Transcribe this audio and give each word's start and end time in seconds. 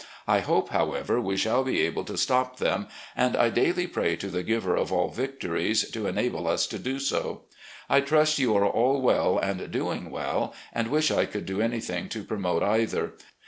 I 0.27 0.39
hope, 0.39 0.69
however, 0.69 1.21
we 1.21 1.37
shall 1.37 1.63
be 1.63 1.81
able 1.81 2.03
to 2.05 2.17
stop 2.17 2.57
them, 2.57 2.87
and 3.15 3.37
I 3.37 3.51
daily 3.51 3.85
pray 3.85 4.15
to 4.15 4.29
the 4.29 4.41
Giver 4.41 4.75
of 4.75 4.91
all 4.91 5.09
victories 5.09 5.91
to 5.91 6.07
enable 6.07 6.47
us 6.47 6.65
to 6.73 6.79
do 6.79 6.97
so.... 6.99 7.43
I 7.87 8.01
trust 8.01 8.39
you 8.39 8.57
are 8.57 8.65
all 8.65 8.99
well 8.99 9.37
and 9.37 9.69
doing 9.69 10.09
well, 10.09 10.55
and 10.73 10.87
wish 10.87 11.11
I 11.11 11.25
could 11.27 11.45
do 11.45 11.59
an3rthing 11.59 12.09
to 12.09 12.23
promote 12.23 12.63
either. 12.63 13.13